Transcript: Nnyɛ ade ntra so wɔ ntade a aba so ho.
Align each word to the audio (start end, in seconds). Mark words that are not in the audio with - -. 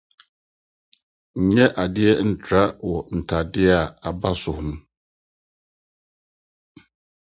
Nnyɛ 1.41 1.65
ade 1.83 2.05
ntra 2.29 2.63
so 2.71 2.75
wɔ 2.87 2.97
ntade 3.17 3.63
a 3.79 3.79
aba 4.07 4.29
so 4.41 4.51
ho. 4.57 4.63